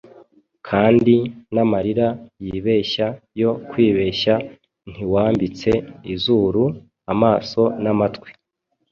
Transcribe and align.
Kandi 0.67 1.15
n'amarira 1.53 2.07
yibeshya 2.45 3.07
yo 3.41 3.51
kwibeshya 3.69 4.33
Ntiwambitse 4.91 5.71
izuru, 6.13 6.63
Amaso, 7.13 7.61
n'amatwi: 7.83 8.29